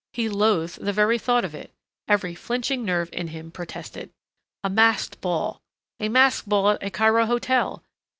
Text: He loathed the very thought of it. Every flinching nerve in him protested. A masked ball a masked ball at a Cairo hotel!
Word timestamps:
He 0.13 0.29
loathed 0.29 0.81
the 0.81 0.93
very 0.93 1.19
thought 1.19 1.45
of 1.45 1.53
it. 1.53 1.71
Every 2.07 2.33
flinching 2.33 2.83
nerve 2.83 3.11
in 3.13 3.27
him 3.27 3.51
protested. 3.51 4.09
A 4.63 4.67
masked 4.67 5.21
ball 5.21 5.61
a 5.99 6.09
masked 6.09 6.49
ball 6.49 6.69
at 6.71 6.81
a 6.81 6.89
Cairo 6.89 7.27
hotel! 7.27 7.83